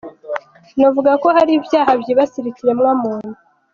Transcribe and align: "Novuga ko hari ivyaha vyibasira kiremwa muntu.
"Novuga 0.79 1.11
ko 1.21 1.27
hari 1.35 1.51
ivyaha 1.57 1.91
vyibasira 2.01 2.49
kiremwa 2.57 2.91
muntu. 3.01 3.31